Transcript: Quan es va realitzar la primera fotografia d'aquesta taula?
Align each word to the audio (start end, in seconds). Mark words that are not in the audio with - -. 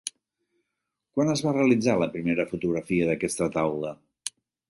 Quan 1.17 1.33
es 1.33 1.43
va 1.47 1.51
realitzar 1.57 1.95
la 2.03 2.09
primera 2.15 2.47
fotografia 2.53 3.09
d'aquesta 3.13 3.51
taula? 3.59 3.93